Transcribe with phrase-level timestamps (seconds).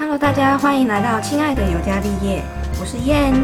[0.00, 2.42] Hello，大家欢迎来到亲爱的尤加利叶，
[2.80, 3.34] 我是燕。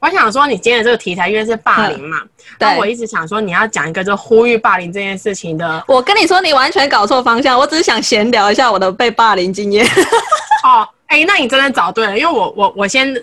[0.00, 2.22] 我想说，你今天的这个题材因为是霸凌嘛，
[2.58, 5.84] 但我一直想说你要讲一个就呼吁霸凌这件事情的。
[5.86, 9.86] 我跟你说，你完全搞错方向，我只是想闲聊一下我的被霸凌经验。
[10.66, 13.14] 哦，哎，那你真的找对了，因为我我我先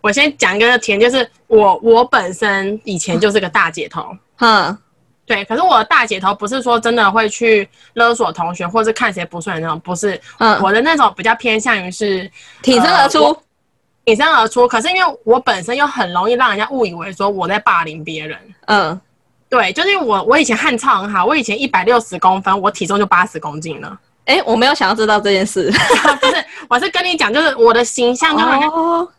[0.00, 4.04] 我先讲一个甜，就是我我本身以前就是个大姐头，
[4.38, 4.78] 嗯，
[5.26, 12.30] 对，可是我的大姐头不是说真的会去勒索同学，或是看谁不顺眼那种，不是，嗯，我的那种比较偏向于是
[12.62, 13.36] 挺身而出。
[14.04, 18.38] 挺身而出，可是因为我本身又很容易让人家误以为说我在霸凌别人。
[18.64, 18.98] 嗯，
[19.50, 24.00] 对，就是因为我我以前汉超很好，我以前一百六十公分，我体重就八十公斤了。
[24.28, 25.72] 哎，我没有想要知道这件事，
[26.20, 28.60] 不是，我是跟你讲，就是我的形象就很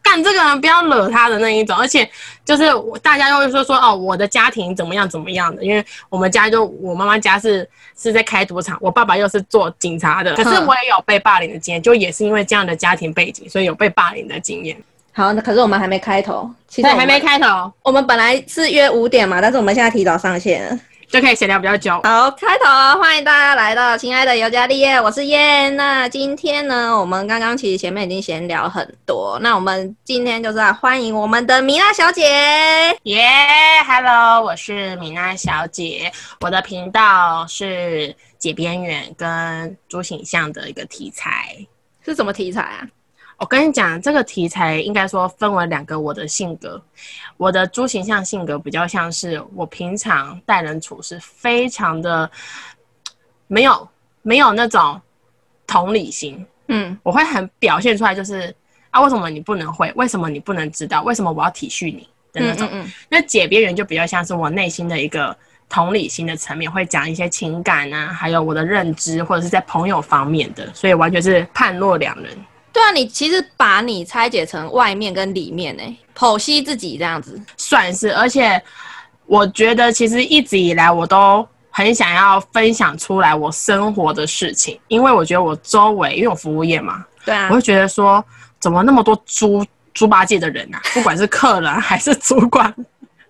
[0.03, 2.07] 干这个人不要惹他的那一种，而且
[2.45, 2.65] 就是
[3.01, 14.77] 大家又会说说哦，我的家庭怎么样怎么样的，因为我们家就我妈妈家是是在开赌场，我爸爸又是做警察的，可是我也有被霸凌的经验，就也是因为这样的家庭背景，所以有被霸凌的经验。
[15.11, 20.79] 好，那可是我们还没开头，其实还没开头，我们本来是约五点嘛，但是我们现在提早上线。
[21.09, 21.99] 就可以闲聊比较久。
[22.03, 22.65] 好，开头
[23.01, 25.75] 欢迎大家来到亲爱的尤加利叶，我是燕。
[25.75, 32.21] 那今天呢，我们刚刚其实前面已经闲聊很多，那我们今天就是要欢迎我们的米娜小姐。
[33.03, 33.27] 耶
[33.87, 41.57] ，Hello，我是米娜小姐，我的频道是解边缘跟猪形象的一个题材，
[42.05, 42.87] 是什么题材啊？
[43.37, 45.97] 我跟你讲，这个题材应该说分为两个。
[45.99, 46.79] 我的性格，
[47.39, 52.29] 我的猪形象性格比较像是我平常待人处事非常的
[53.47, 53.87] 没有
[54.21, 54.99] 没有那种
[55.65, 56.45] 同理心。
[56.67, 58.53] 嗯，我会很表现出来，就是
[58.89, 59.89] 啊，为什么你不能会？
[59.95, 61.01] 为什么你不能知道？
[61.03, 62.69] 为什么我要体恤你的那种？
[63.07, 65.33] 那解别人就比较像是我内心的一个
[65.69, 72.37] 同理心的层面，会讲一些情感啊，还有我的认知，或者是在朋友方面的，所以完全是判若两人。
[72.79, 75.83] 对啊，你其实把你拆解成外面跟里面呢，
[76.17, 78.15] 剖析自己这样子算是。
[78.15, 78.61] 而且
[79.25, 88.23] 我觉得其实一直以来我都很想要分享出来我生活的事情，因为我觉得我周围因为我服务业嘛，对啊，我会觉得说
[88.61, 92.73] 怎么那么多猪猪八戒的人啊，不管是客人还是主管，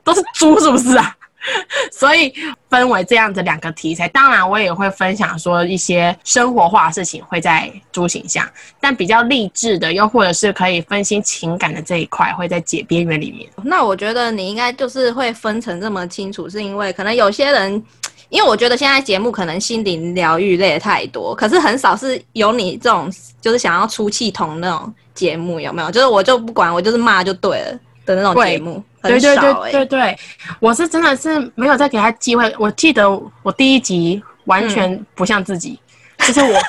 [0.03, 1.16] 都是猪是不是啊？
[1.91, 2.33] 所以
[2.69, 8.47] 分为这样子两个题材，当然我也会分享说一些生活化的事情会在猪形象，
[8.79, 13.49] 但比较励志的，又或者是可以分析情感的这一块会在解边缘里面。
[13.63, 17.83] 那我觉得你应该就是会分成这么清楚，是因为可能有些人，
[18.29, 23.11] 因为我觉得现在节目可能心灵疗愈类太多，可是很少是有你这种
[23.41, 25.89] 就是想要出气筒那种节目，有没有？
[25.89, 27.79] 就是我就不管，我就是骂就对了。
[28.05, 30.19] 的那种节目，对对对对对，
[30.59, 32.53] 我是真的是没有再给他机会。
[32.59, 33.09] 我记得
[33.43, 35.79] 我第一集完全不像自己，
[36.19, 36.59] 就是我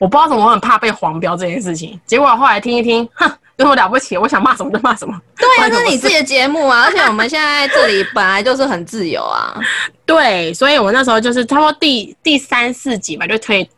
[0.00, 1.98] 我不知道怎么，我很怕被黄标这件事情。
[2.06, 4.16] 结果后来听一听，哼，有什么了不起？
[4.16, 5.20] 我想骂什么就骂什么。
[5.36, 9.54] 对啊，这是你自己的节目啊，而且我们现在这里本来就是很自由啊。
[10.06, 13.68] 对，所以我那时候就是差不多第第三四集吧，就可以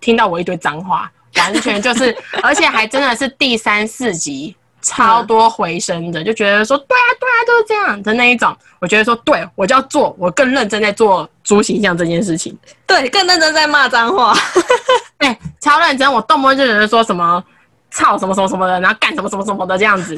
[0.00, 4.56] 听到我一堆脏话，完全就是，而且还真的是第三四集。
[4.86, 8.56] 超多回声的，就觉得说对啊对啊，就是这样的那一种。
[8.78, 12.56] 我觉得说对，我就要做，我更认真在做猪形象这件事情。
[12.86, 14.32] 对，更认真在骂脏话。
[15.18, 17.42] 哎，超认真，我动不动就觉得说什么
[17.90, 20.16] 操什么什么什么的，然后干什么什么什么的这样子。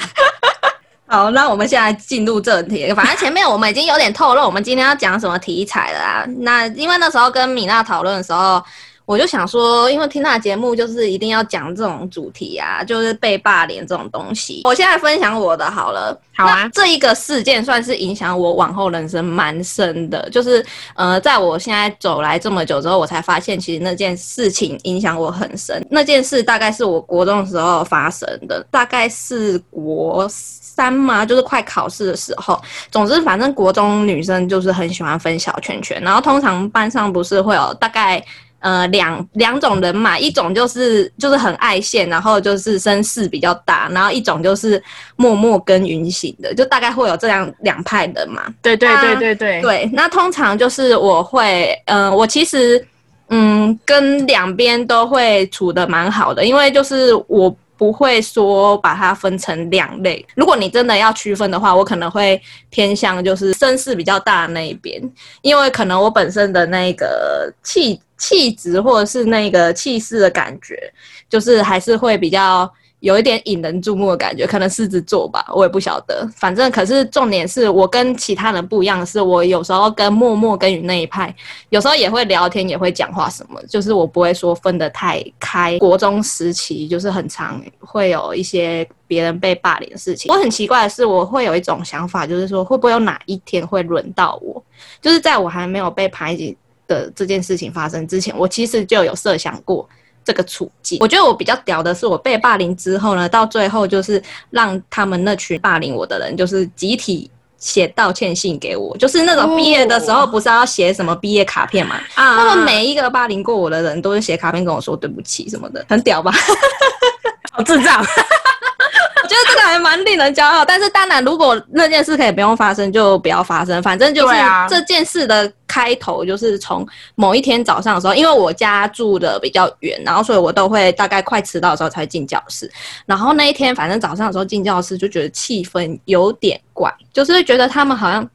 [1.09, 2.93] 好，那我们现在进入正题。
[2.93, 6.25] 反正前面我们已经有点透露，我们今天要讲什么题材了啊？
[6.41, 8.63] 那因为那时候跟米娜讨论的时候。
[9.09, 14.61] 我就想说，因为听他的节目就是一定要讲这种主题啊，就是被霸凌这种东西。
[14.65, 16.69] 我现在分享我的好了，好啊。
[16.75, 20.63] 这一个事件算是影响我往后人生蛮深的，就是
[20.95, 25.83] 呃，在我现在走来这么久之后，我才发现其实那件事情影响我很深。
[25.91, 32.61] 那件事大概是我国中的时候发生的，大概是国三嘛，就是快考试的时候。
[32.91, 38.23] 总之，反正国中女生就是很喜欢分小圈圈，然后通常班上不是会有大概。
[38.61, 44.83] 呃，两两种人嘛，一种就是就是很爱现，然后就是声势比较大，然后一种就是
[45.15, 48.43] 默默耕耘型的，就大概会有这样两派人嘛。
[48.61, 49.63] 对对对对对。
[49.63, 52.85] 对，那通常就是我会，嗯，我其实
[53.29, 60.27] 嗯跟两边都会处的蛮好的，因为就是我不会说把它分成两类。
[60.35, 65.01] 如果你真的要区分的话，我可能会偏向就是声势比较大的那一边，
[65.43, 68.01] 因为可能我本身的那个气。
[68.19, 70.93] 气质或者是那个气势的感觉，
[71.29, 72.71] 就是还是会比较
[73.01, 76.29] 有一点引人注目的感觉，可能狮子座吧，我也不晓得。
[76.35, 81.33] 反正可是重点是我跟其他人不一样的是，我有时候跟默默跟雨那一派，
[81.69, 85.79] 有时候也会聊天，也会讲话什么，就是我不会说分得太开。
[85.79, 90.33] 国中时期就是很常会有一些别人被霸凌的事情。
[90.35, 94.61] 我很奇怪的是，我会有一种想法，就是说会不会有哪一天会轮到我？
[95.01, 96.57] 就是在我还没有被排挤
[96.89, 99.89] 的这件事情发生之前，我其实就有设想过。
[100.25, 111.95] 这个处境，我觉得我比较屌的是，我被霸凌之后呢，到最后就是让他们那群霸凌我的人，就是集体写道歉信给我，就是那种毕业的时候不是要写什么毕业卡片嘛？
[112.15, 116.31] 啊，那么每一个霸凌过我的人都是写卡片跟我说对不起什么的，很屌吧？
[117.53, 117.99] 好智障。
[117.99, 123.83] 我觉得这个还蛮令人骄傲，但是当然，如果那件事可以不用发生，就不要发生。
[123.83, 124.35] 反正就是
[124.69, 126.85] 这件事的开头，就是从
[127.15, 132.69] 某一天早上的时候，因为我家住的比较远，然后所以我都会大概快迟到的时候才进教室。
[133.07, 138.29] 然后那一天，反正早上的时候进教室，就觉得气氛有点怪，就是觉得他们好像。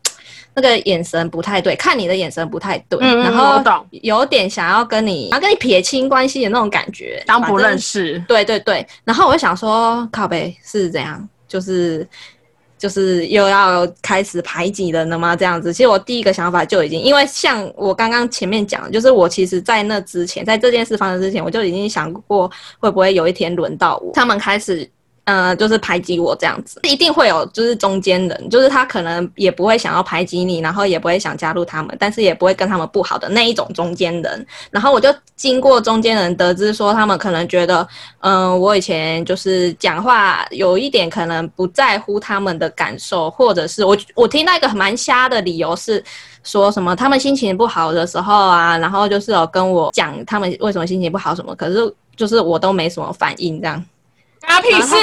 [0.56, 8.24] 那个眼神不太对，看你的眼神不太对，然后有点想要跟你，然后跟你撇清关系的那种感觉，当不认识。
[8.28, 12.08] 对对对，然后我就想说，靠呗是怎样，就是
[12.84, 15.38] 就是又要开始排挤人了吗？
[15.38, 24.86] 这样子，其实我第一个想法就已经，因为像我刚刚前面讲，就是我其实在那之前，在这件事发生之前，我就已经想过会不会有一天轮到我，他们开始。
[25.26, 34.46] 呃，就是排挤我这样子，一定会有就是中间人，就是他可能也不会想要排挤你，然后也不会想加入他们，但是也不会跟他们不好的那一种中间人。
[34.70, 37.88] 然后我就经过中间人得知说，他们可能觉得，
[38.20, 46.04] 嗯，我以前就是讲话有一点可能不在乎他们的感受，或者是我我听到一个蛮瞎的理由是
[46.44, 53.82] 说什么他们心情不好的时候啊，然后就是有跟我讲他们为什么心情不好什么，可是就是我都没什么反应这样。
[54.48, 54.96] 他屁事，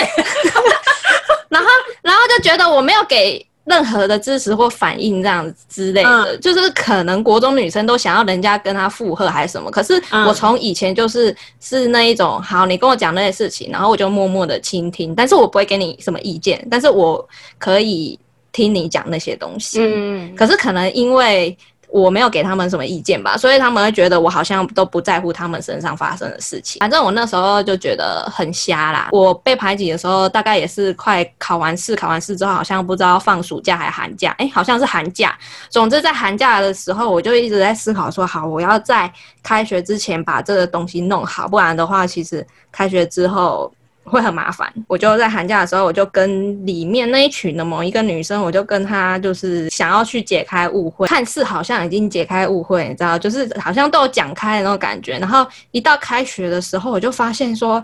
[1.48, 1.68] 然后，
[2.02, 17.26] 然后就觉得我没有给任何的支持或反应这样子之类的，就是可能国中女生都想要人家跟她附和还是什么，可是我从以前就是是那一种，好，你跟我讲那些事情，然后我就默默的倾听，但是我不会给你什么意见，但是我
[17.58, 18.18] 可以
[18.52, 21.56] 听你讲那些东西，嗯，可是可能因为。
[21.92, 26.80] 我没有给他们什么意见吧，所以他们会觉得我好像都不在乎他们身上发生的事情。
[26.80, 29.08] 反正我那时候就觉得很瞎啦。
[29.12, 35.36] 我被排挤的时候，大概也是快考完试，考完试之后好像不知道放暑假还寒假，哎，好像是寒假。
[35.68, 39.12] 总之在寒假的时候，我就一直在思考说，好，我要在
[39.42, 43.72] 开学之前把这个东西弄好，不然的话，其实开学之后。
[44.10, 55.18] 会很麻烦，我就在寒假的时候，我就跟里面那一群的某一个女生，我就跟她就是想要去解开误会，看似好像已经解开误会，你知道，就是好像都有讲开的那种感觉。
[55.18, 57.82] 然后一到开学的时候，我就发现说，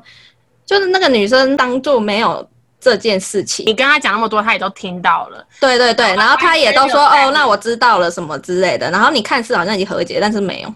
[0.67, 2.47] 就是那个女生当做没有
[2.81, 5.47] 这件事情，你跟她讲那么多，她也都听到了。
[5.61, 8.91] 对对对，然后她也都说哦，那我知道了什么之类的。
[8.91, 10.75] 然后你看似好像已经和解，但是没有。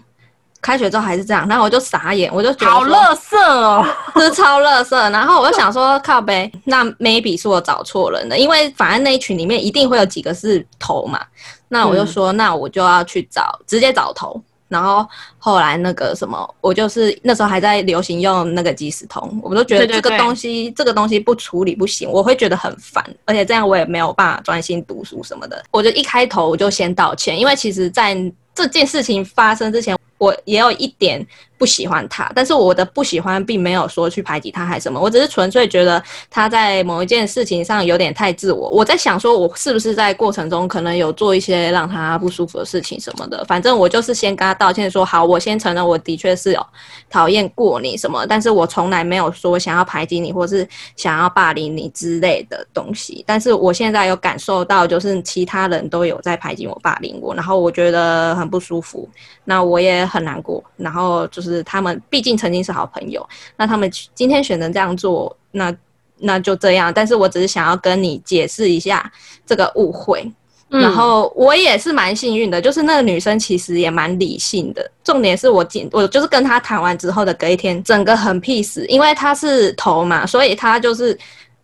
[0.61, 3.85] 开学之后还是这样，然后我就傻眼，我就觉得好乐色哦，
[4.15, 5.09] 是超乐色。
[5.09, 11.19] 然后我就想说，靠呗，那 maybe 是我找错人了，因为反正那一群里面一定会有几个是头嘛。
[11.67, 14.39] 那我就说，那我就要去找，直接找头。
[14.67, 15.05] 然后
[15.37, 25.61] 后来那个什么，我就是那时候还在流行用那个即时通，我都觉得这个东西，这个东西不处理不行，我会觉得很烦，而且这样我也没有办法专心读书什么的。
[25.71, 28.15] 我就一开头我就先道歉，因为其实在
[28.55, 29.97] 这件事情发生之前。
[30.21, 31.25] 我也有一点。
[31.61, 38.67] 不喜欢他，但是我的不喜欢并没有说去排挤他还是什么，我只是纯粹觉得他在某一件事情上有点太自我。
[38.69, 43.45] 我在想说，我是不是在过程中可能有做一些让他不舒服的事情什么的。
[43.45, 46.65] 反正我就是先跟他道歉，说好，我先承认我的确是有
[47.11, 53.23] 讨厌过你什么，但是我从来没有说想要排挤你或是想要霸凌你之类的东西。
[53.27, 59.07] 但是我现在有感受到，就是其他人都有在排挤我、霸凌我，然后我觉得很不舒服，
[59.43, 61.50] 那我也很难过，然后就是。
[61.51, 63.27] 是他们毕竟曾经是好朋友，
[63.57, 65.71] 那他们今天选择这样做，那
[66.17, 66.91] 那就这样。
[66.93, 69.11] 但是我只是想要跟你解释一下
[69.45, 70.25] 这个误会。
[70.69, 74.89] 然后我也是蛮幸运的，就是那个女生其实也蛮理性的。
[75.03, 81.17] 重点是我今我就是跟她谈完之后的隔一天，整个很 peace，因为她是头嘛，所以她就是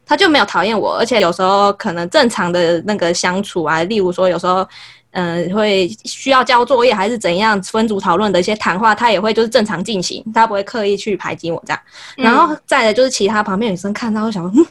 [0.05, 4.67] 她就没有讨厌我，而且有时候可能正常的那个相处啊，例如说有时候。
[5.19, 11.81] 嗯，会需要交作业还是怎样分组讨论的一些谈话，他也会就是正常进行，他不会刻意去排挤我这样。
[12.15, 14.63] 然后再来就是其他旁边女生看到会想说，嗯，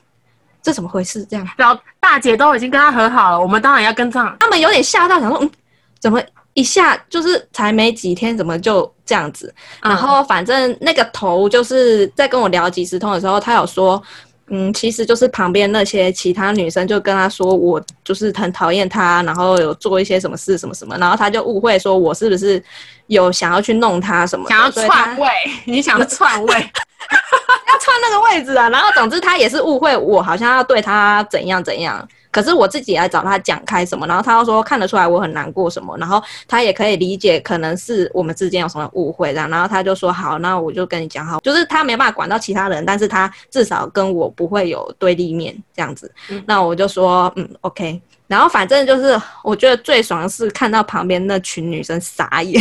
[0.63, 1.25] 这怎么回事？
[1.25, 4.37] 这样，然后大姐都已经跟他和好了，我们当然要跟上。
[4.39, 5.51] 他们有点吓到，想说，嗯，
[5.99, 6.23] 怎么
[6.55, 9.53] 一下就是才没几天，怎么就这样子？
[9.83, 14.01] 然后反正那个头就是在跟我聊即时通的时候，他有说。
[14.49, 22.63] 嗯，其实就是旁边那些其他女生就跟他说，我就是很讨厌他，然后有做一些什么事什么什么，然后他就误会说我是不是
[23.09, 25.29] 有想要去弄他什么，想要篡位，
[25.65, 28.69] 你想要篡位， 要篡那个位置啊。
[28.69, 46.13] 然后总之他也是误会我好像要对他怎样怎样，可是我自己来找他讲开什么，然后他又说看得出来我很难过什么，然后他也可以理解可能是我们之间有什么误会这样，然后他就说好，那我就跟你讲好，就是他没办法管到其他人，但是他至少跟我不会有对立面这样子。
[46.45, 47.99] 那我就说嗯 OK。
[48.29, 52.61] 然后反正就是，我觉得最爽的是看到旁边那群女生傻眼，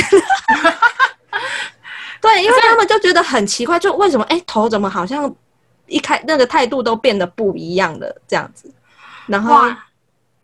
[2.21, 5.33] 对，因为他们就觉得很奇怪，就为什么哎头怎么好像
[5.87, 8.71] 一开那个态度都变得不一样的这样子，
[9.27, 9.63] 然后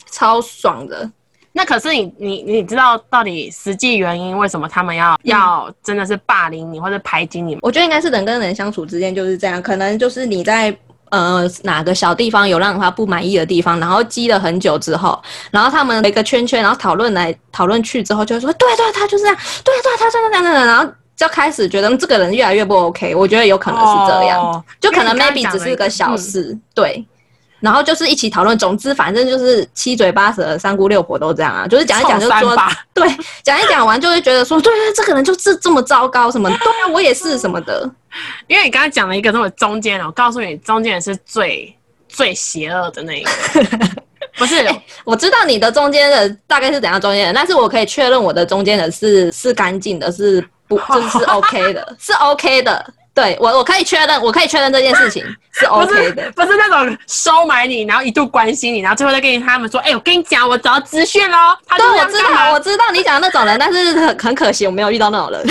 [0.10, 1.10] 超爽的，
[1.52, 7.60] 那可是你你你知道到底实际原因为什么他们要、要真的是霸凌你或者排挤你吗？
[7.64, 10.76] 我觉得应该是人跟人相处之间就是这样，可能就是你在。
[11.12, 15.22] 呃，哪个小地方有让他不满意的地方，然后积了很久之后，
[15.52, 23.14] 然后他们有一个圈圈，然后讨论来讨论去之后，就会说，对对，他就是这样，对对，他就是这样这样，然后就开始觉得这个人越来越不 OK。
[23.14, 27.06] 我觉得有可能是这样，哦就可能 maybe 只是个小嗯事，对。
[27.62, 32.58] 然后就是一起讨论，总之反正就是七嘴八舌，三姑六婆都这样啊，就是讲一讲就说
[32.94, 33.08] 对，
[33.44, 37.89] 讲一讲完就会觉得说，对对，这个人就是这么糟糕，什么，对啊，我也是什么的，
[38.48, 41.74] 因为你刚刚讲了一个这么中间人，我告诉你，中间人是最
[42.10, 43.32] 最邪恶的那一个，
[44.38, 44.68] 不是？
[45.03, 52.94] 我知道你的中间人大概是怎样中间人，但是我可以确认我的中间人是是干净的，是不 就是是 OK 的，是 OK 的。
[53.13, 56.32] 对我我可以确认，我可以确认这件事情 是 OK 的。
[56.32, 61.38] 不是那种收买你，然后一度关心你，然后最后再跟他们说，哎、我跟你讲，我找到资讯喽，
[61.77, 65.46] 对，我知道，我知道你讲的那种人，但是很很可惜，我没有遇到那种人。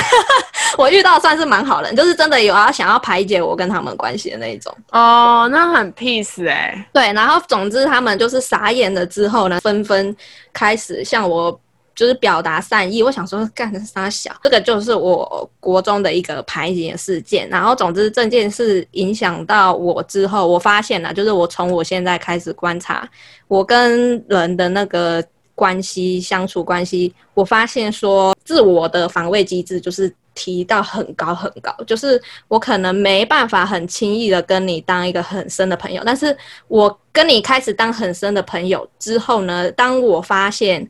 [0.78, 4.74] 我遇到算是蛮好人，就是真的有要想要排解我跟他们关系的那一种。
[4.92, 10.16] 哦，那很 peace 哎、对，然后总之他们就是傻眼了之后呢，纷纷
[10.52, 11.60] 开始向我
[12.00, 13.02] 就是表达善意。
[13.02, 17.46] 我想说，干的傻小，这个就是我国中的一个排挤事件。
[17.50, 23.06] 然后总之这件事影响到我之后，我发现了，就是我从我现在开始观察
[23.48, 25.22] 我跟人的那个
[25.54, 30.10] 关系相处关系，我发现说自我的防卫机制就是。
[30.32, 36.34] 提到很高很高，就是我可能没办法很轻易的跟你当一个很深的朋友，但是
[36.68, 40.88] 我跟你开始当很深的朋友之后呢，当我发现，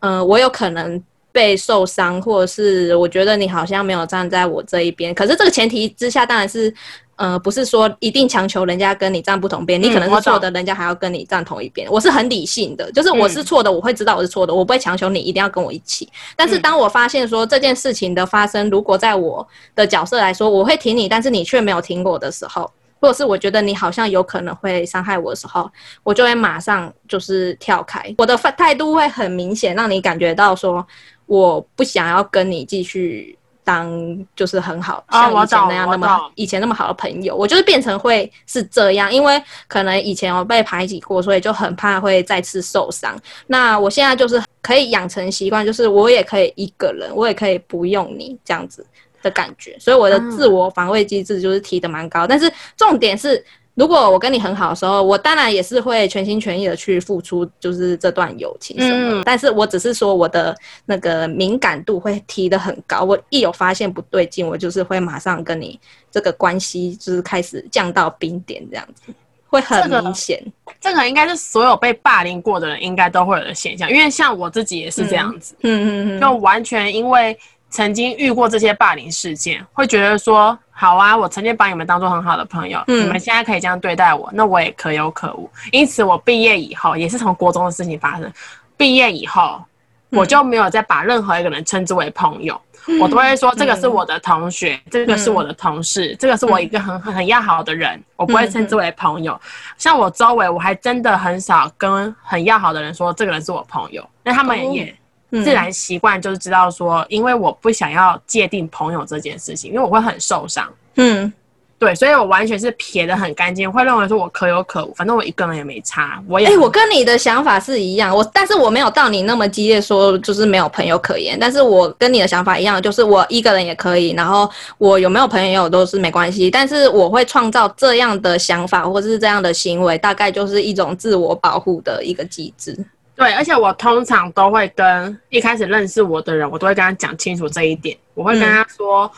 [0.00, 1.02] 嗯、我有可能
[1.32, 6.72] 被受伤，或者是我觉得你好像没有站在我这一边，可是这个前提之下，当然是。
[7.20, 11.90] 呃，不是说一定强求人家跟你站不同边，你可能是错的，人家还要跟你站同一边。
[11.90, 16.08] 我是很理性的，就是我是错的，我会知道我是错的，我不会强求你一定要跟我一起。
[16.36, 25.70] 但是嗯当我发现说这件事情的发生，如果在我的角色来说，我会挺你，但是你却没有挺我的时候，或者是我觉得你好像有可能会伤害我的时候，
[26.02, 30.86] 我就会马上就是跳开，我的态态度会很明显，让你感觉到说
[31.26, 33.36] 我不想要跟你继续。
[33.64, 43.14] 当就是很好，像以前那样那么以前那么好的朋友，我就是变成会是这样，因为可能以前我被排挤过，所以就很怕会再次受伤。
[43.46, 48.82] 那我现在就是可以养成习惯，就是我也可以一个人，我也可以不用你这样子
[49.22, 52.26] 的感觉，所以我的自我防卫机制就是提的蛮高。
[52.26, 53.44] 但是重点是，
[53.74, 59.20] 如果我跟你很好的时候，我当然也是会全心全意的去付出，就是这段友情什么的。
[59.20, 60.56] 嗯但是我只是说我的
[60.86, 65.78] 那个敏感度会提的很高，我一有发现不对劲，我就是会马上跟你
[66.10, 69.12] 这个关系就是开始降到冰点这样子。
[69.50, 70.38] 会很这个明显，
[70.78, 77.34] 这个应该是所有被霸凌过的人应该都会有的现象，因为像我自己也是这样子，嗯嗯嗯，就完全因为
[77.70, 83.04] 曾经遇过这些霸凌事件，会觉得说，好啊，我曾经把你们当做很好的朋友，嗯。
[83.04, 85.50] 你们现在可以这样对待我，那我也可有可无。
[85.72, 88.32] 因此，我毕业以后也是从国中的事情发生，
[88.76, 89.62] 毕业以后
[90.10, 92.60] 我就没有再把任何一个人称之为朋友。
[93.02, 99.38] 我都会说这个是我的同学，这个是我的同事，这个是我一个很很很要好的人，我不会称之为朋友。
[99.76, 104.96] 像我周围，我还真的很少跟很要好的人说这个人是我朋友，那他们也嗯
[105.30, 110.68] 自然习惯就是知道说，因为我不想要界定朋友这件事情，因为我会很受伤。
[110.96, 111.32] 嗯
[111.80, 121.38] 对，所以我完全是撇的很干净，会认为说我可有可无，反正我一个人也没差，我也我跟你的想法是一样，我但是我没有到你那么激烈，说就是没有朋友可言。
[121.38, 126.50] 但是我跟你的想法一样，就是我一个人也可以，然后我有没有朋友都是没关系。
[126.50, 132.76] 但是我会创造这样的想法或是这样的行为，大概就是一种自我保护的一个机制。
[133.18, 139.10] 对，而且我通常都会跟一开始认识我的人，我都会跟他讲清楚这一点，我会跟他说。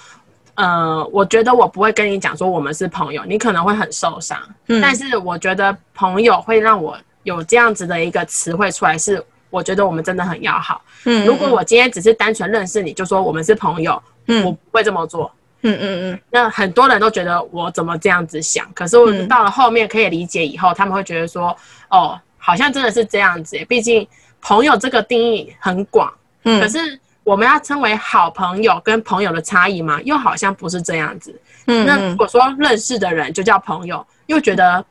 [0.57, 4.39] 呃，我觉得我不会跟你讲说我们是朋友，你可能会很受伤。
[4.67, 10.83] 嗯但是我觉得朋友会让我有这样子的一个词汇出来，是我觉得我们真的很要好。
[11.07, 15.33] 嗯如果我今天只是单纯认识你，就说我们是朋友，嗯我不会这么做。
[15.63, 21.57] 嗯嗯嗯那很多人都觉得我怎么这样子想，可是我嗯到了后面可以理解以后，他们会觉得说，
[21.89, 23.65] 哦，好像真的是这样子耶。
[23.67, 24.05] 毕竟
[24.41, 26.13] 朋友这个定义很广，
[26.45, 30.01] 嗯，可是我们要称为好朋友跟朋友的差异嘛？
[30.03, 31.39] 又好像不是这样子。
[31.67, 34.85] 嗯那如果说认识的人就叫朋友，又觉得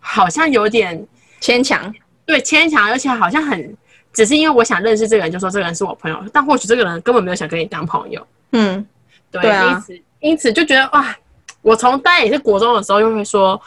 [0.00, 1.06] 好像有点
[1.40, 1.94] 牵强，
[2.26, 3.74] 对牵强，而且好像很
[4.12, 8.26] 只是因为我想认识这个人，就说这个人是我朋友，但或许这个人根本没有想跟你当朋友。
[8.52, 8.84] 嗯
[9.30, 11.16] 对，对啊因此因此就觉得哇，
[11.62, 13.58] 我从当然也是国中的时候，就会说，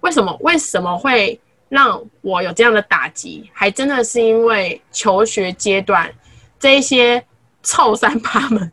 [0.00, 1.40] 为什么为什么会
[1.72, 3.48] 让我有这样的打击？
[3.54, 6.12] 还真的是因为求学阶段
[6.60, 7.24] 这一些
[7.62, 8.70] 臭三八们，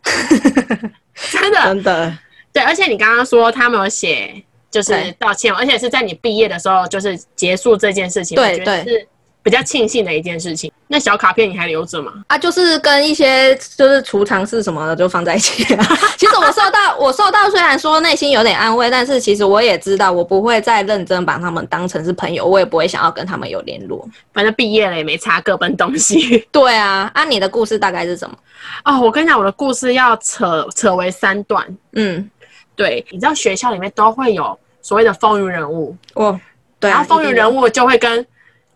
[1.32, 1.62] 真的。
[1.64, 2.18] 真的，
[2.52, 8.92] 对，而且你刚刚说他们有写就是道歉，而且是在你毕业的时候就是结束这件事情，对我觉得对。
[8.92, 9.08] 是
[9.42, 10.70] 比较庆幸的一件事情。
[10.86, 12.12] 那小卡片你还留着吗？
[12.26, 15.86] 啊，就是跟一些就是储藏室什么的就放在一起、啊。
[16.18, 24.06] 其实我受到我受到虽然说内心有点安慰，但是其实我也知道我不会再认真把他们当成是朋友，我也不会想要跟他们有联络。
[24.32, 26.44] 反正毕业了也没差各奔东西。
[26.50, 28.36] 对啊，啊，你的故事大概是什么？
[28.84, 31.64] 哦，我跟你讲，我的故事要扯扯为三段。
[31.92, 32.28] 嗯，
[32.74, 36.38] 对，你知道学校里面都会有所谓的风云人物，哦
[36.80, 38.26] 对啊，然后风云人物，物就会跟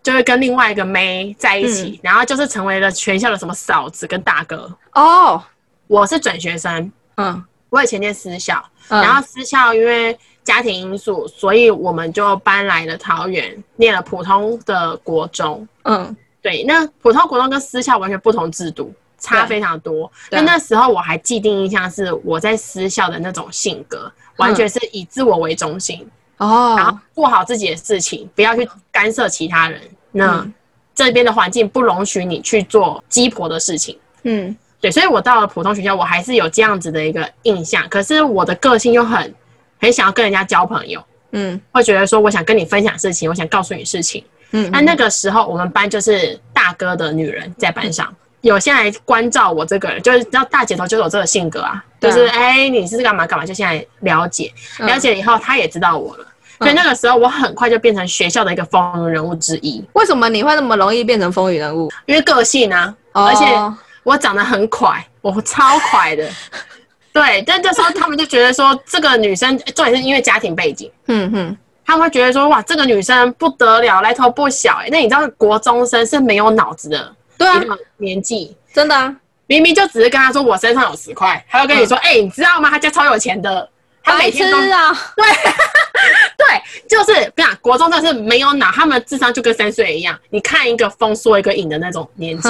[0.05, 1.73] 就会跟另外一个妹在一嗯。
[1.73, 4.71] 起，然后就是成为了全校的什么嫂子跟大哥。
[4.93, 5.43] 哦，
[5.87, 7.43] 我是转学生，嗯。
[7.71, 15.67] 我以前念私校，嗯，然后私校因为家庭因素，所以我们就搬来了桃园，念了普通的国中。
[15.85, 16.15] 嗯。
[16.39, 20.09] 对，那普通国中跟私校完全不同制度，差非常多。
[20.29, 20.39] 对。
[20.39, 29.81] 那那时候我还既定印象是我在私校的那种性格，完全是以自我为中心，然后哦，做好自己的事情，不要去干涉其他人。
[30.11, 30.53] 那、嗯
[30.93, 33.99] 这边的环境不容许你去做鸡婆的事情。
[34.23, 37.85] 嗯对，所以我到了普通学校，我还是有这样子的一个印象。
[37.89, 39.35] 可是我的个性又很
[39.77, 44.23] 很想要跟人家交朋友，嗯会觉得说我想跟你分享事情，我想告诉你事情。
[44.51, 48.15] 嗯，那那个时候我们班就是大哥的女人在班上，
[48.49, 51.83] 有先来关照我这个人，就是知道大姐头就是我这个性格啊，啊。
[51.99, 54.85] 就是哎、你是干嘛干嘛，就现在了解，嗯。
[54.85, 56.25] 了解以后他也知道我了。
[56.59, 61.91] 所以那个时候，我很快就变成学校的一个风云人物之一，为什么你会那么容易变成风云人物？
[62.05, 63.25] 因为个性啊，哦。
[63.25, 63.45] 而且
[64.03, 66.29] 我长得很快，我超快的。
[67.11, 74.75] 对，但这时候他们就觉得说，这个女生重点是因为家庭背景，嗯哼，他们会觉得说，哇，这个女生不得了，来头不小。
[74.81, 77.61] 哎、那你知道国中生是没有脑子的对啊。
[77.97, 79.15] 年纪，真的啊，
[79.47, 82.69] 明明就只是跟他说我身上有十块，他会跟你说，哎、你知道吗？
[82.69, 83.69] 他家超有钱的，
[84.03, 85.25] 他每天都痴啊， 对。
[86.37, 92.49] 对，就是跟你讲，国中真的是没有脑，他们的智商就跟三岁一样，你看一个风说一个影的那种年纪。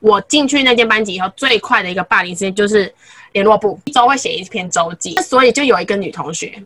[0.00, 2.90] 我进去那间班级以后，最快的一个霸凌事件就是
[3.32, 6.62] 联络部一周会写一篇周记，所以就有一个女同学，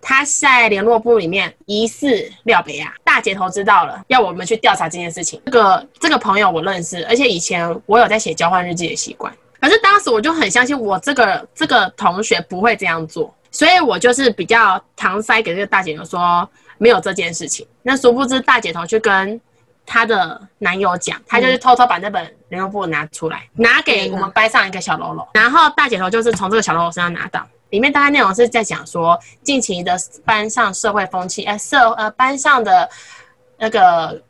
[0.00, 5.40] 她在联络部里面疑似廖北亚，大姐头知道了，要我们去调查这件事情。
[5.46, 17.66] 这个这个朋友我认识，而且以前我有在写交换日记的习惯，可是当时我就很相信我这个这个同学不会这样做，所以我就是比较搪塞给这个大姐头说没有这件事情。
[17.82, 19.40] 那殊不知大姐头去跟
[19.84, 27.46] 她的男友讲，她就是偷偷把那本联络簿拿出来，拿给我们班上一个小喽啰，然后大姐头就是从这个小喽啰身上拿到。
[27.70, 32.88] 里面大概内容是在讲说近期的班上社会风气，呃社呃班上的
[33.58, 34.22] 那个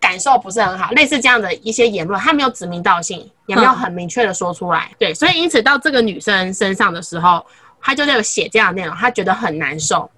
[0.00, 4.90] 感受不是很好，类似这样的一些言论，他没有指名道姓，也没有很明确的说出来。
[4.98, 7.44] 对，所以因此到这个女生身上的时候，
[7.80, 10.10] 她就有写这样的内容，她觉得很难受。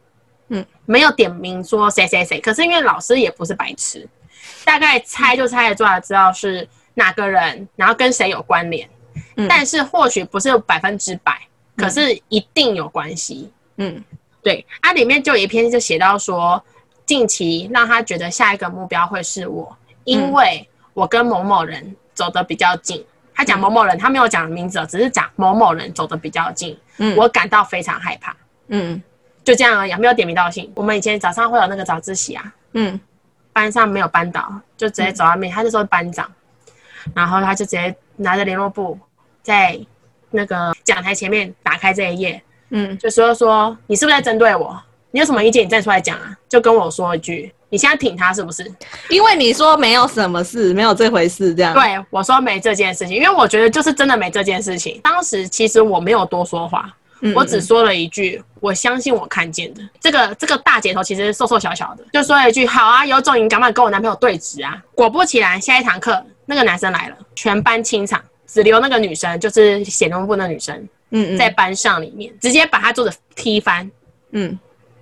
[0.49, 4.09] 嗯，没有点名说谁谁谁，可是因为老师也不是白痴，
[4.65, 8.89] 大概猜就猜得出来，知道是哪个人，然后跟谁有关联。
[9.37, 11.41] 嗯但是或许不是百分之百，
[11.81, 13.51] 可是一定有关系。
[13.77, 14.03] 嗯
[14.43, 16.63] 对，啊，里面就有一篇就写到说，
[17.05, 23.05] 近期让他觉得下一个目标会是我，因为我跟某某人走得比较近。
[23.35, 28.37] 他讲某某人，他没有讲名字哦，只是讲某某人走得比较近，嗯，我感到非常害怕。
[28.69, 29.03] 嗯
[29.43, 30.71] 就这样而已，没有点名道姓。
[30.75, 33.01] 我们以前早上会有那个早自习啊，嗯
[33.53, 36.31] 班上没有班导，就直接走到面，他就说班长，
[37.15, 38.99] 然后他就直接拿着联络簿
[39.43, 39.81] 在
[40.31, 44.81] 那个讲台前面打开这一页，嗯就说说你是不是在针对我？
[45.13, 46.37] 你有什么意见你站出来讲啊？
[46.49, 48.65] 就跟我说一句，你现在挺他是不是？
[49.09, 51.75] 因为你说没有什么事，没有这回事，这样。
[51.75, 55.01] 对我说没这件事情，因为我觉得就是真的没这件事情。
[55.03, 70.77] 当时其实我没有多说话，嗯我只说了一句：“我相信我看见的。”这个这个大姐头其实瘦瘦小小的，就说了一句：“好啊，有种你敢不敢跟我男朋友对峙啊？”果不其然，下一堂课那个男生来了，全班清场，只留那个女生，就是写论部那女生
[71.11, 71.39] 嗯嗯。
[71.39, 73.89] 在班上里面，直接把她桌子踢翻，
[74.33, 74.59] 嗯。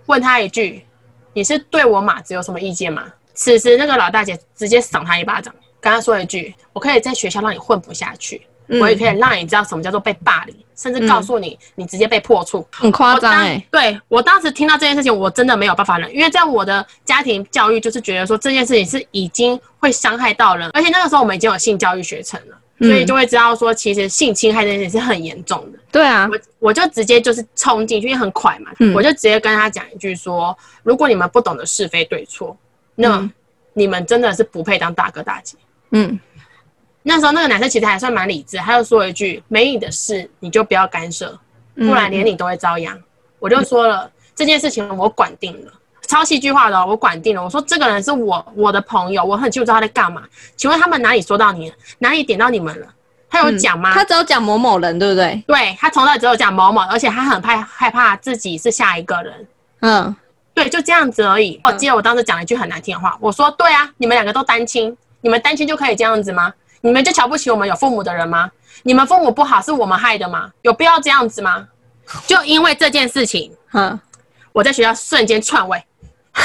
[0.07, 0.85] 问她一句
[1.33, 8.81] ：“你是对我马子有什么意见吗？”此时那个老大姐直接赏她一巴掌，跟她说一句：“我可以在学校让你混不下去，嗯。
[8.81, 23.07] 我也可以让你知道什么叫做被霸凌，甚至告诉你，你直接被破处。”很夸张对我当时听到这件事情，我真的没有办法忍，因为在我的家庭教育就是觉得说这件事情是已经会伤害到人，而且那个时候我们已经有性教育学程了，所以嗯。
[23.07, 25.79] 就会知道说其实性侵害这件事是很严重的。
[25.91, 26.39] 对啊，我
[26.69, 28.95] 我就直接就是冲进去，因为很快嘛，嗯。
[28.95, 32.57] 我就直接跟他讲一句说：如果你们不懂得是非对错，
[32.95, 33.31] 那嗯。
[33.75, 35.57] 你们真的是不配当大哥大姐。
[35.93, 36.19] 嗯。
[37.03, 41.39] 那时候那个男生其实还算蛮理智，他就说一句：没你的事你就不要干涉，
[41.77, 43.01] 不然连你都会遭殃。
[43.39, 45.73] 我就说了这件事情我管定了，
[46.09, 47.45] 超戏剧化的哦、我管定了。
[47.45, 50.23] 我说这个人是我我的朋友，我很清楚他在干嘛。
[50.57, 52.87] 请问他们哪里说到你了，哪里点到你们了？
[53.31, 53.93] 他有讲吗？
[53.93, 55.45] 他只有讲某某人，对不对？
[55.47, 59.47] 对他从来只有讲某某，而且他很怕害怕自己是下一个人。
[59.81, 60.17] 嗯
[60.55, 61.61] 对，就这样子而已。
[61.63, 66.53] 我记得我当时讲了一句很难听的话，我说：“对啊，你们两个都单亲，你们单亲就可以这样子吗？
[66.81, 68.51] 你们就瞧不起我们有父母的人吗？
[68.83, 70.51] 你们父母不好是我们害的吗？
[70.63, 71.69] 有必要这样子吗？”
[72.27, 74.01] 就因为这件事情，嗯，
[74.53, 75.85] 我在学校瞬间篡位。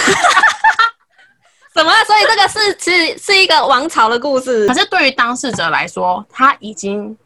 [1.74, 1.92] 什么？
[2.06, 4.74] 所以这个是是是一个王朝的故事可。
[4.74, 7.18] 是对于当事者来说，他已经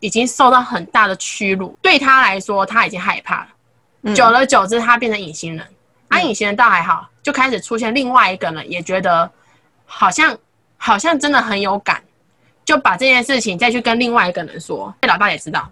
[0.00, 3.48] 已经受到很大的屈辱，对他来说他已经害怕了。
[4.02, 5.66] 嗯久而久之，他变成隐形人。
[6.08, 9.28] 啊，隐形人倒还好，就开始出现另外一个人，也觉得
[9.84, 10.38] 好像
[10.76, 12.00] 好像真的很有感，
[12.64, 14.94] 就把这件事情再去跟另外一个人说。
[15.00, 15.68] 被老大也知道，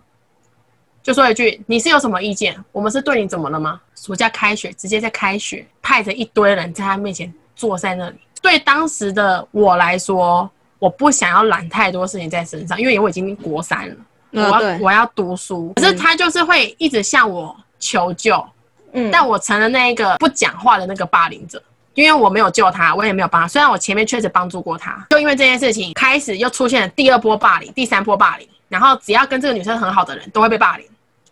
[1.05, 2.57] 就说一句：“你是有什么意见？
[2.73, 8.17] 我们是对你怎么了吗？”暑假开学，直接在开学派着一堆人在他面前坐在那里。
[8.41, 13.95] 对当时的我来说，我不想要揽太多事情在身上，因为我已经国三了。
[14.31, 18.45] 我要我要读书，可是他就是会一直向我求救，
[18.93, 21.63] 嗯但我成了那一个不讲话的那个霸凌者，
[21.95, 23.47] 因为我没有救他，我也没有帮他。
[23.47, 30.87] 虽然我前面确实帮助过他，就因为这件事情开始又出现了第二波霸凌、第三波霸凌，然后只要跟这个女生很好的人都会被霸凌。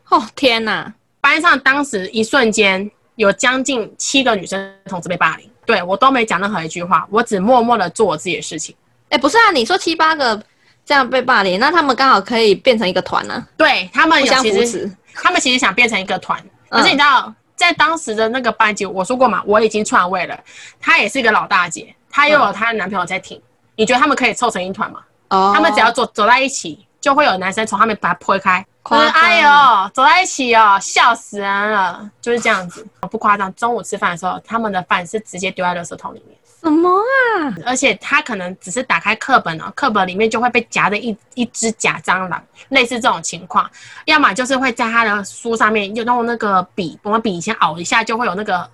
[0.09, 8.75] 哦天哪，班上当时一瞬间有将近七个女生同时被霸凌，对我都没讲任何一句话，我只默默的做我自己的事情。
[9.09, 10.43] 哎，不是啊，你说七八个
[10.85, 14.97] 这样被霸凌，那他们刚好可以变成一个团呢，对他们互相有其实扶持。
[15.15, 16.81] 他们其实想变成一个团，嗯。
[16.81, 20.39] 可是你知道，在当时的那个班级，我说过嘛，我已经篡位了，
[20.81, 23.41] 她也是一个老大姐，她又有她的男朋友在挺，
[23.77, 25.01] 你觉得他们可以凑成一团吗？
[25.29, 33.53] 哦，他们只要走走在一起，就会有男生从他们把他推开，就是夸张哎呦，走在一起哦，笑死人了，就是这样子，不夸张。
[33.55, 36.37] 中午吃饭的时候，他们的饭是直接丢在垃圾桶里面。
[36.61, 37.55] 什么啊？
[37.67, 43.69] 而且他可能只是打开课本哦，课本里面就会被夹着一一只假蟑螂，类似这种情况，
[44.05, 48.69] 要么就是会在他的书上面用用那个笔，我们笔以前熬一下就会有那个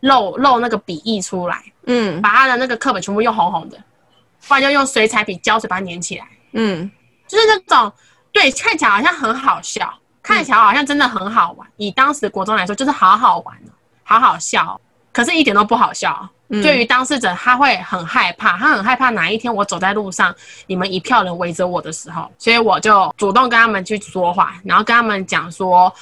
[0.00, 3.76] 漏漏那个笔溢出来，嗯把他的那个课本全部用红红的，
[4.48, 6.90] 不然就用水彩笔胶水把它粘起来，嗯
[7.28, 7.92] 就是那种
[8.34, 9.90] 对看起来好像很好笑，
[10.22, 13.70] 看起来好像真的很好玩，以当时国中来说就是好好玩哦，
[14.02, 14.80] 好好笑哦，
[15.12, 16.28] 可是一点都不好笑哦。
[16.50, 20.32] 嗯对于当事者，他会很害怕，他很害怕哪一天我走在路上，
[20.66, 25.92] 你们一票人围着我的时候，所以我就主动跟他们去说话，然后跟他们讲说，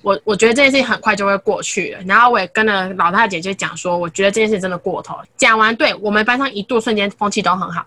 [0.00, 5.24] 我我觉得这件事情很快就会过去了，然后我也跟了老大姐就讲说，我觉得这件事真的过头了。
[5.36, 7.86] 讲完，对我们班上一度瞬间风气都很好，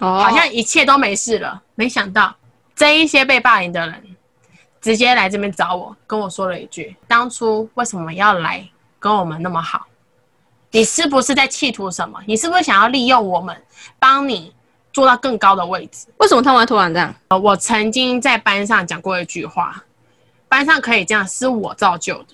[0.00, 1.62] 哦，好像一切都没事了。
[1.76, 2.34] 没想到
[2.80, 4.16] 这一些被霸凌的人，
[4.80, 8.66] 直接来这边找我，跟我说了一句：当初为什么要来
[8.98, 9.86] 跟我们那么好？
[10.70, 12.18] 你是不是在企图什么？
[12.24, 13.54] 你是不是想要利用我们，
[13.98, 14.50] 帮你
[14.94, 16.06] 做到更高的位置？
[16.16, 17.14] 为什么他们会突然这样？
[17.28, 19.84] 呃我曾经在班上讲过一句话：
[20.48, 22.28] 班上可以这样，是我造就的，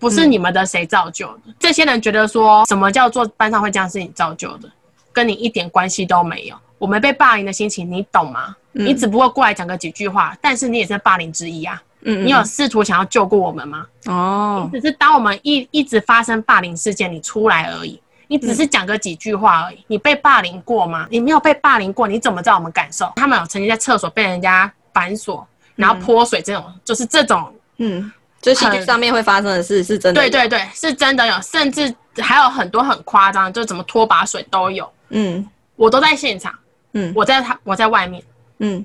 [0.00, 1.54] 不是你们的谁造就的。
[1.60, 4.68] 这些人觉得说什么叫做班上会这样是你造就的，
[5.12, 6.56] 跟你一点关系都没有。
[6.78, 8.56] 我们被霸凌的心情，你懂吗？
[8.74, 11.82] 嗯你只不过过来讲个几句话，但是你也是霸凌之一啊。
[12.06, 13.86] 嗯，你有试图想要救过我们吗？
[14.06, 17.98] 哦，只是当我们一一直发生霸凌事件，你出来而已。
[18.26, 19.78] 你只是讲个几句话而已。
[19.86, 21.06] 你被霸凌过吗？
[21.10, 23.10] 你没有被霸凌过，你怎么知道我们感受？
[23.16, 27.54] 他们有曾经在厕所被人家反锁，然后泼水这种，就是这种。
[27.78, 28.10] 嗯，
[28.42, 30.20] 就是戏剧上面会发生的事是真的。
[30.20, 34.90] 对，对对，是真的有，甚至还有很多很夸张，就怎么拖把水都有。
[35.10, 36.52] 嗯我都在现场，
[36.92, 38.22] 嗯我在他我在外面。
[38.58, 38.84] 嗯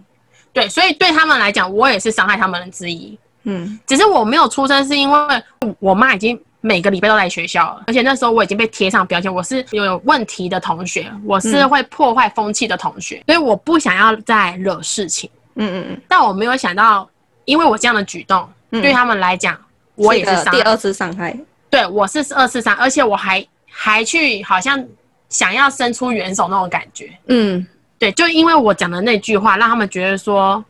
[0.51, 3.17] 对，所以对他们来讲，我也是伤害他们的之一。
[3.43, 5.43] 嗯只是我没有出生，是因为
[5.79, 15.29] 我妈已经每个礼拜都来学校了，而且那时候我已经被贴上标签，我是有问题的同学，我是会破坏风气的同学，所以我不想要再惹事情。
[15.55, 17.09] 嗯嗯嗯但我没有想到，
[17.45, 21.37] 因为我这样的举动，嗯对他们来讲，嗯，我也是伤个第二次伤害。
[21.69, 24.83] 对我是二次伤，而且我还还去好像
[25.29, 27.09] 想要伸出援手那种感觉。
[27.27, 27.65] 嗯
[27.99, 30.63] 对，就因为我讲的那句话，让他们觉得说，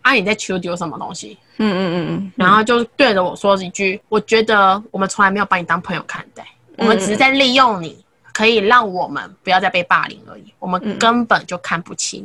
[0.00, 6.46] 啊你在求丢什么东西，嗯嗯嗯嗯，然后就对着我说一句，我觉得我们从来没有把你当朋友看待，
[6.76, 12.24] 我们只是在利用你，可以让我们不要再被霸凌而已，我们根本就看不起你。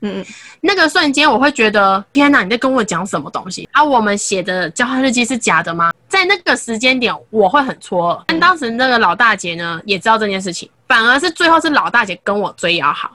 [0.00, 0.24] 嗯嗯
[0.60, 3.82] 那个瞬间，我会觉得天哪，你在跟我讲什么东西啊？
[3.82, 5.92] 我们写的交换日记是假的吗？
[6.06, 8.22] 在那个时间点，我会很错愕。
[8.28, 13.10] 但当时那个老大姐呢，也知道这件事情，反而是最后是老大姐跟我追要好，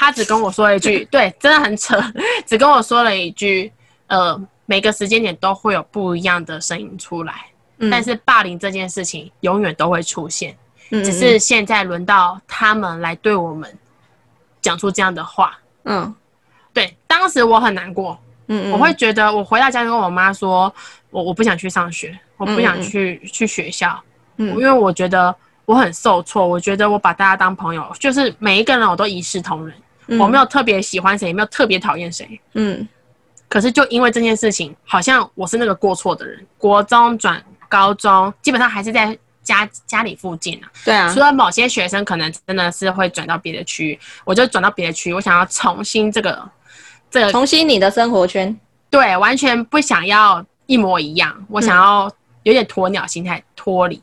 [0.00, 1.94] 她只跟我说了一句， 对，真的很扯，
[2.46, 3.70] 只跟我说了一句，
[4.06, 7.34] 呃，每个时间点都会有不一样的声音出来，
[7.76, 10.56] 嗯，但是霸凌这件事情永远都会出现，
[10.88, 13.70] 嗯只是现在轮到他们来对我们
[14.62, 15.58] 讲出这样的话。
[15.84, 16.14] 嗯。
[16.72, 20.72] 对，当时我很难过，嗯嗯，我会觉得我回到家就跟我妈说，
[21.10, 24.00] 我我不想去上学，我不想去、去学校，
[24.38, 24.48] 嗯。
[24.50, 25.34] 因为我觉得
[25.66, 29.76] 我很受挫，我觉得我把大家当朋友，就是每一个人我都一视同仁，
[30.18, 32.40] 我没有特别喜欢谁，也没有特别讨厌谁。
[32.54, 32.86] 嗯
[33.48, 36.40] 可是就因为这件事情，好像我是那个过错的人。
[36.56, 40.70] 国中转高中，基本上还是在家家里附近啊。
[40.84, 46.48] 对啊除，了某些学生可能真的是会转到别的区域，我就转到别的区域，我想要重新这个
[47.10, 48.56] 这个重新你的生活圈。
[48.88, 52.08] 对，完全不想要一模一样，我想要
[52.44, 54.00] 有点鸵鸟心态脱离，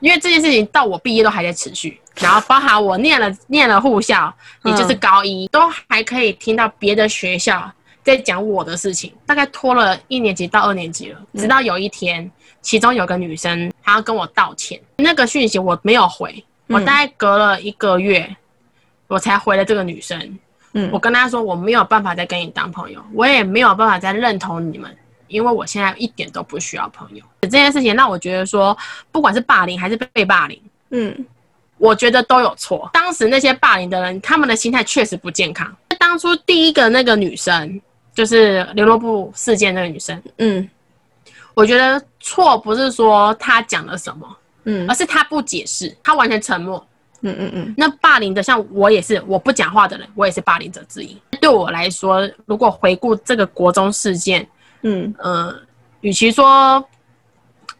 [0.00, 4.32] 因为这件事情到我毕业都还在持续，然后包含我念了念了护校，
[4.64, 7.70] 也就是高一，都还可以听到别的学校
[8.02, 18.36] 在讲我的事情，大概拖了一年级到二年级了，直到有一天，其中有个女生她要跟我道歉，那个讯息我没有回，我大概隔了一个月，
[19.06, 20.38] 我才回了这个女生。
[20.74, 20.90] 嗯。
[20.92, 24.94] 我跟她说我没有办法再跟你当朋友，我也没有办法再认同你们，
[25.28, 27.24] 因为我现在一点都不需要朋友。
[27.42, 28.76] 这件事情让我觉得说，
[29.12, 30.60] 不管是霸凌还是被霸凌，
[30.90, 31.26] 嗯
[31.76, 32.88] 我觉得都有错。
[32.92, 35.74] 当时那些霸凌的人，他们的心态确实不健康。
[35.98, 37.80] 当初第一个那个女生，
[38.14, 40.68] 就是刘罗布事件那个女生，嗯
[41.52, 46.84] 我觉得错不是说她讲了什么，嗯而是她不解释，她完全沉默。
[47.26, 51.16] 嗯嗯嗯那霸凌的，像我也是，我不讲话的人，我也是霸凌者之一。
[51.40, 54.46] 对我来说，如果回顾这个国中事件，
[54.84, 55.14] 嗯。
[55.22, 55.54] 嗯，
[56.00, 56.82] 与其说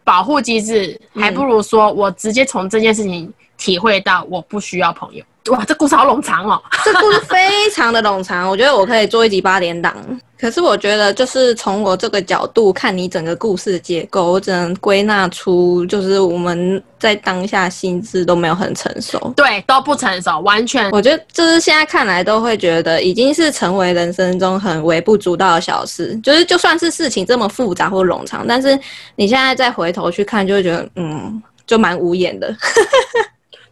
[0.03, 5.25] 保护机制，还不如说我直接从这件事情体会到我不需要朋友。
[5.51, 6.61] 哇，这故事好冗长哦。
[6.85, 9.95] 这故事非常的冗长，我觉得我可以做一集八点档。
[10.38, 19.33] 可是我觉得，就是从我这个角度看你整个故事结构，我只能归纳出，就是我们在当下心智都没有很成熟。
[19.37, 28.79] 对，都不成熟，完全我觉得就是现在看来都会觉得已经是成为人生中很微不足道的小事，就是就算是事情这么复杂或冗长，但是
[29.14, 32.55] 你现在再回头去看，就会觉得嗯，就蛮无言的。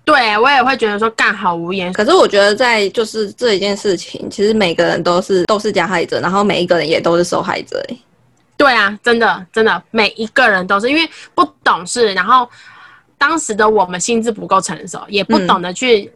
[0.05, 1.93] 对我也会觉得说干好无言。
[1.93, 7.79] 可是我觉得在就是这一件事情，其实每个人都是都是加害者，然后每一个人也都是受害者。
[7.89, 7.99] 欸
[8.55, 12.49] 对啊，真的真的，每一个人都是因为不懂事，然后
[13.19, 16.13] 当时的我们心智不够成熟，也不懂得去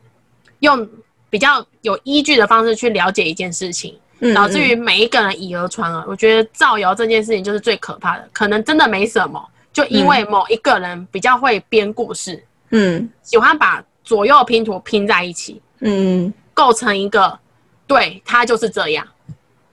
[0.60, 0.88] 用
[1.28, 6.04] 比较有依据的方式去了解一件事情，嗯导致于每一个人以讹传讹。
[6.06, 12.40] 我觉得造谣这件事情就是最可怕的，可能真的没什么，就因为某一个人比较会编故事，
[12.70, 17.38] 嗯喜欢把左右拼图拼在一起，嗯，构成一个
[17.86, 19.06] 对它就是这样。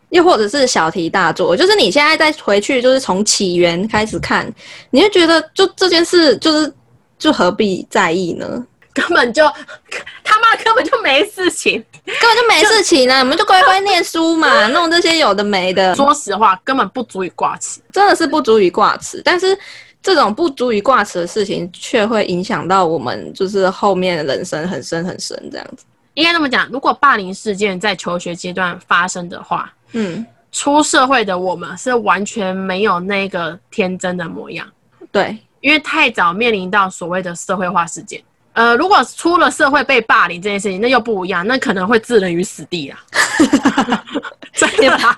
[0.10, 4.48] 又或者是小题大做，就是你现在再回去，就是从起源开始看，
[4.92, 6.72] 你会觉得就这件事就是
[7.18, 8.64] 就何必在意呢？
[8.94, 9.44] 根本就
[10.24, 11.84] 他妈根本就没事情。
[12.06, 17.82] 根本就没事情啊，你们就乖乖念书嘛，弄这些有的没的，说实话，根本不足以挂齿。
[17.92, 19.20] 真的是不足以挂齿。
[19.26, 19.58] 但是
[20.04, 25.86] 这种不足以挂齿的事情，却会影响到我们就是后面的人生很深很深这样子。
[26.14, 34.68] 应该这么讲，如果霸凌事件在求学阶段发生的话，嗯，出社会的我们是完全没有那个天真的模样，
[35.12, 38.22] 对，因为太早面临到所谓的社会化事件。
[38.52, 43.04] 呃，如果出了社会被霸凌这件事情，那又不一样，那可能会置人于死地啊！
[44.54, 45.18] 真的啊，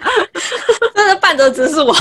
[0.95, 1.93] 真的半泽直是我，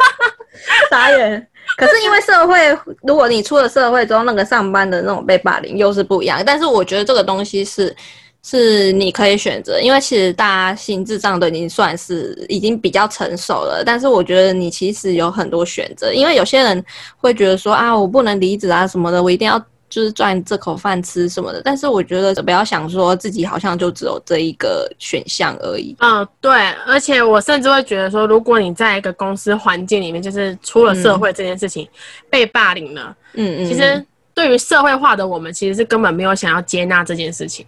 [0.88, 1.46] 傻眼。
[1.76, 6.42] 可是因为社会，如果你出了社会之后，那个上班的那种被霸凌又是不一样。
[6.44, 7.94] 但是我觉得这个东西是
[8.42, 16.82] 是你可以选择，因为其实大家心智上都已经算是已经比较成熟了，但是我觉得你其实有很多选择，因为有些人
[17.16, 25.94] 会觉得说啊，我不能离职啊什么的，我一定要就是赚这口饭吃什么的，但是我觉得不要想说自己好像就只有这一个选项而已。
[25.98, 31.86] 嗯，对，而且我甚至会觉得说，如果你在一个公司环境里面，就是出了社会这件事情、
[32.30, 37.66] 被霸凌了，嗯嗯，其实对于社会化的我们，其实是根本没有想要接纳这件事情。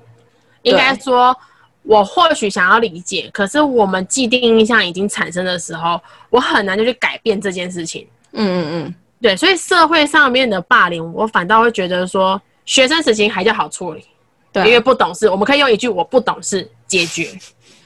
[0.62, 1.36] 应该说，
[1.82, 8.06] 我或许想要理解，可是我们既定印象已经产生的时候，我很难就去改变这件事情。
[8.34, 14.04] 嗯嗯嗯，对，所以社会上面的霸凌，我反倒会觉得说，学生时期还较好处理，
[14.52, 17.28] 对啊，因为不懂事，我们可以用一句“我不懂事”解决。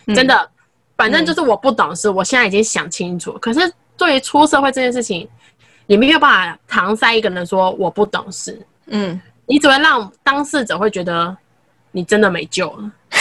[0.06, 0.50] 嗯真的，
[0.96, 3.32] 反正就是我不懂事，我现在已经想清楚。
[3.38, 5.28] 可是对于出社会这件事情，
[5.86, 11.36] 你没有办法搪塞一个人说我不懂事，嗯，你只会让当事者会觉得
[11.96, 12.92] 你真的没救了。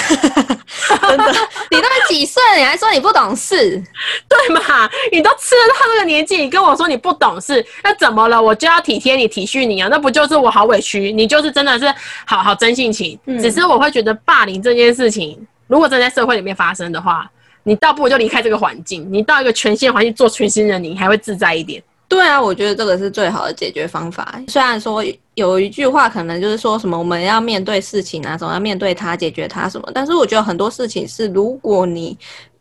[1.08, 1.34] 真的，
[1.72, 3.82] 你都几岁了，你还说你不懂事？
[4.28, 4.90] 对嘛？
[5.14, 8.42] 你都吃了到这个年纪，你跟我说你不懂事，那怎么了？
[8.42, 9.88] 我就要体贴你、体恤你啊？
[9.90, 11.14] 那不就是我好委屈？
[11.14, 11.86] 你就是真的是
[12.26, 13.18] 好好真性情。
[13.26, 17.32] 嗯只是我会觉得霸凌这件事情，如果真在社会里面发生的话，
[17.64, 21.82] 你倒不如就离开这个环境，你到一个全新的环境做全新人，你还会自在一点。
[22.08, 24.42] 对啊，我觉得这个是最好的解决方法。
[24.48, 32.18] 虽然说有一句话可能就是说什么我们要面对事情啊，总要面对它，解决它什么，但是我觉得很多事情是如果你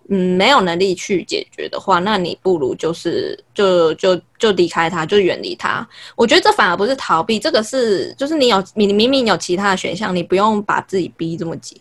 [0.09, 5.87] 嗯没有能力去解决的话，那你不如就是就就就离开它，就远离它。
[6.17, 11.79] 我觉得这反而不是逃避，这个是就是你有你明明有其他的选项，你不用把自己逼这么紧。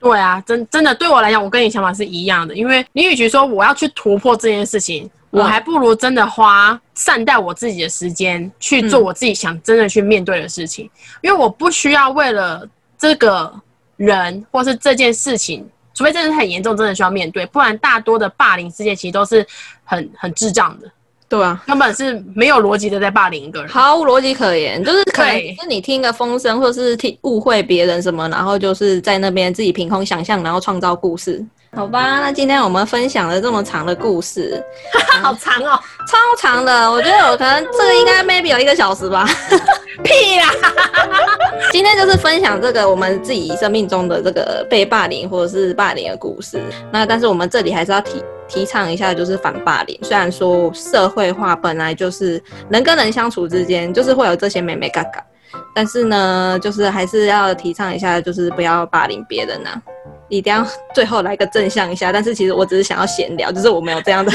[0.00, 2.54] 对啊，真真的对我来讲，我跟你想法是一样的。
[2.56, 10.88] 因为你与其说我要去突破这件事情，我还不如真的花善待我自己的时间去做嗯我自己想真的去面对的事情。
[11.22, 12.68] 因为我不需要为了
[12.98, 13.52] 这个
[13.96, 19.46] 人或是这件事情，除非真的是很严重，真的需要面对，不然大多的霸凌事件其实都是
[19.84, 20.90] 很很智障的，
[21.28, 23.68] 对啊，根本是没有逻辑的在霸凌一个人。
[23.70, 31.42] 毫无逻辑可言，就是可能对是你听个风声，或是听误会别人什么，然后就是在那边自己凭空想象，然后创造故事。
[31.74, 34.62] 好吧，那今天我们分享了这么长的故事，
[35.22, 39.26] 好长哦，超长的，我觉得我可能这个应该 maybe 有一个小时吧。
[40.04, 40.48] 屁啦！
[41.70, 46.60] 今天就是分享这个我们自己生命中的这个被霸凌或者是霸凌的故事。
[46.90, 49.98] 那但是我们这里还是要提提倡一下，就是反霸凌。
[50.02, 55.24] 虽然说社会化本来就是人跟人相处之间，就是会有这些美美嘎嘎，
[55.74, 59.70] 但是呢，就是还是要提倡一下，就是不要霸凌别人呐、
[60.36, 62.10] 一定要 最后来个正向一下。
[62.10, 64.32] 但是其实我只是想要闲聊，就是我没有这样的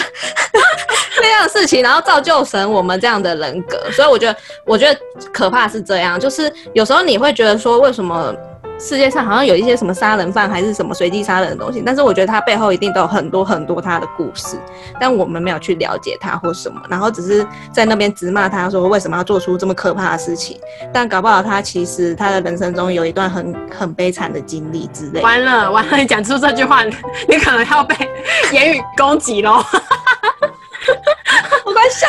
[1.22, 3.90] 那样的事情，然后造就成我们这样的人格。
[3.92, 5.00] 所以我觉得，我觉得
[5.34, 8.34] 可怕是这样，就是有时候你会觉得说，为什么
[8.80, 14.58] 世界上好像有一些什么杀人犯还是什么随机杀人的东西，但是我觉得它背后一定都有很多很多他的故事，
[15.00, 20.60] 但我们没有去了解他或什么，然后只是在那边直骂他说为什么要做出这么可怕的事情，
[20.94, 25.22] 但搞不好他其实他的人生中有一段很很悲惨的经历之类。
[25.22, 27.96] 完了完了，你讲出这句话，你可能要被
[28.52, 29.64] 言语攻击喽。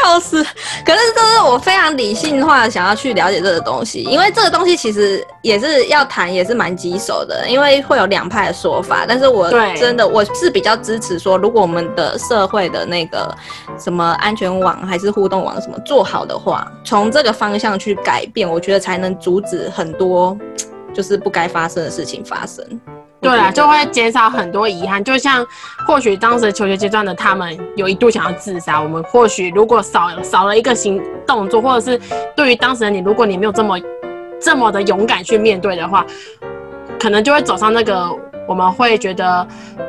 [0.03, 0.43] 笑死！
[0.85, 9.05] 可是这是我非常理性化想要去了解这个东西，因为这个东西其实也是要谈，也是蛮棘手的，因为会有两派的说法。
[9.07, 13.35] 但是我真的我是比较支持说，如果我们的社会的那个
[13.79, 20.37] 什么安全网还是互动网什么做好的话，从这个方向去改变，我觉得才能阻止很多
[20.95, 22.65] 就是不该发生的事情发生。
[23.21, 25.03] 对啊，就会减少很多遗憾。
[25.03, 25.45] 就像
[25.87, 32.01] 或许当时求学阶段的他们有一度想要自杀，我们或许如果少少了一个行动作，或者是
[32.37, 33.77] 对于当时的你，如果你没有这么
[34.41, 36.07] 这么的勇敢去面对的话，
[36.99, 38.09] 可能就会走上那个
[38.47, 39.47] 我们会觉得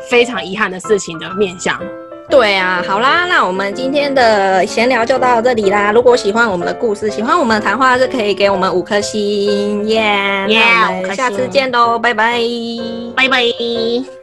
[0.09, 1.79] 非常遗憾的事情的面向。
[2.29, 5.91] 对啊，好啦，那我们今天的闲聊就到这里啦。
[5.91, 10.01] 如果喜欢我们的故事，喜欢我们的谈话，是可以给我们五颗星，耶、
[10.47, 12.39] Yeah，那我们下次星见喽，拜拜。
[13.15, 14.18] 拜拜。